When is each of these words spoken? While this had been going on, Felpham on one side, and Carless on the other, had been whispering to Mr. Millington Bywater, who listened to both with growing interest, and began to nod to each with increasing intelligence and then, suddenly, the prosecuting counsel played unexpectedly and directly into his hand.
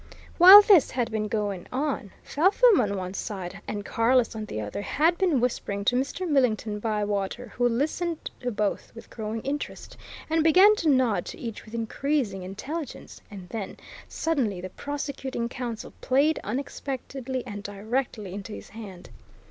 While 0.39 0.63
this 0.63 0.89
had 0.89 1.11
been 1.11 1.27
going 1.27 1.67
on, 1.71 2.09
Felpham 2.23 2.81
on 2.81 2.97
one 2.97 3.13
side, 3.13 3.61
and 3.67 3.85
Carless 3.85 4.35
on 4.35 4.45
the 4.45 4.59
other, 4.59 4.81
had 4.81 5.15
been 5.19 5.39
whispering 5.39 5.85
to 5.85 5.95
Mr. 5.95 6.27
Millington 6.27 6.79
Bywater, 6.79 7.49
who 7.55 7.69
listened 7.69 8.31
to 8.39 8.49
both 8.49 8.91
with 8.95 9.11
growing 9.11 9.41
interest, 9.41 9.95
and 10.27 10.43
began 10.43 10.75
to 10.77 10.89
nod 10.89 11.25
to 11.25 11.37
each 11.37 11.65
with 11.65 11.75
increasing 11.75 12.41
intelligence 12.41 13.21
and 13.29 13.47
then, 13.49 13.77
suddenly, 14.07 14.59
the 14.59 14.71
prosecuting 14.71 15.47
counsel 15.47 15.93
played 16.01 16.39
unexpectedly 16.43 17.45
and 17.45 17.61
directly 17.61 18.33
into 18.33 18.53
his 18.53 18.69
hand. 18.69 19.11